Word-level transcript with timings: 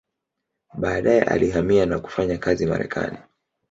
Baadaye 0.77 1.21
alihamia 1.23 1.85
na 1.85 1.99
kufanya 1.99 2.37
kazi 2.37 2.65
Marekani. 2.65 3.17